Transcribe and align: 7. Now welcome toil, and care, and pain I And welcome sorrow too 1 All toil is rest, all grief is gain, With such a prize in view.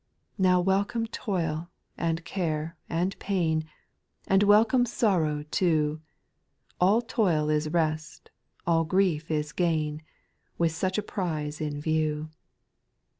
7. 0.37 0.43
Now 0.45 0.59
welcome 0.59 1.05
toil, 1.05 1.69
and 1.95 2.25
care, 2.25 2.75
and 2.89 3.15
pain 3.19 3.65
I 4.23 4.33
And 4.33 4.41
welcome 4.41 4.83
sorrow 4.83 5.43
too 5.51 6.01
1 6.79 6.89
All 6.89 7.01
toil 7.03 7.49
is 7.51 7.69
rest, 7.69 8.31
all 8.65 8.83
grief 8.83 9.29
is 9.29 9.51
gain, 9.53 10.01
With 10.57 10.71
such 10.71 10.97
a 10.97 11.03
prize 11.03 11.61
in 11.61 11.79
view. 11.79 12.31